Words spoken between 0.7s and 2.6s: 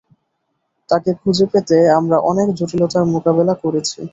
তাকে খুঁজে পেতে আমরা অনেক